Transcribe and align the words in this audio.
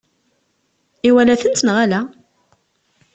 Iwala-tent 1.07 1.65
neɣ 1.65 1.77
ala? 1.83 2.01